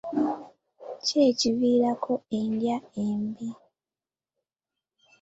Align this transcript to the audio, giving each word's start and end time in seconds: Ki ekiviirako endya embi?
Ki 1.05 1.17
ekiviirako 1.29 2.13
endya 2.39 2.77
embi? 3.05 3.49